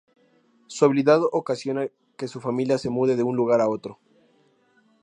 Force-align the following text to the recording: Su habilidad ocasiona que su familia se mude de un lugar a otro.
Su 0.65 0.85
habilidad 0.85 1.21
ocasiona 1.31 1.87
que 2.17 2.27
su 2.27 2.41
familia 2.41 2.79
se 2.79 2.89
mude 2.89 3.15
de 3.15 3.21
un 3.21 3.35
lugar 3.35 3.61
a 3.61 3.69
otro. 3.69 3.99